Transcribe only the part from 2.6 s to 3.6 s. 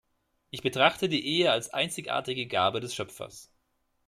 des Schöpfers.